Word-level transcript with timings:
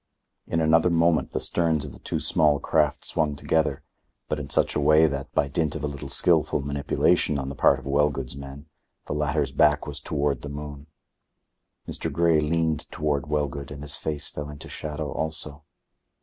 In 0.47 0.59
another 0.59 0.89
moment 0.89 1.29
the 1.31 1.39
sterns 1.39 1.85
of 1.85 1.93
the 1.93 1.99
two 1.99 2.19
small 2.19 2.57
craft 2.59 3.05
swung 3.05 3.35
together, 3.35 3.83
but 4.29 4.39
in 4.39 4.49
such 4.49 4.75
a 4.75 4.79
way 4.79 5.05
that, 5.05 5.31
by 5.33 5.47
dint 5.47 5.75
of 5.75 5.83
a 5.83 5.87
little 5.87 6.09
skilful 6.09 6.59
manipulation 6.59 7.37
on 7.37 7.49
the 7.49 7.55
part 7.55 7.77
of 7.77 7.85
Wellgood's 7.85 8.35
men, 8.35 8.65
the 9.05 9.13
latter's 9.13 9.51
back 9.51 9.85
was 9.85 9.99
toward 9.99 10.41
the 10.41 10.49
moon. 10.49 10.87
Mr. 11.87 12.11
Grey 12.11 12.39
leaned 12.39 12.89
toward 12.89 13.27
Wellgood, 13.27 13.69
and 13.69 13.83
his 13.83 13.95
face 13.97 14.27
fell 14.27 14.49
into 14.49 14.69
shadow 14.69 15.11
also. 15.11 15.65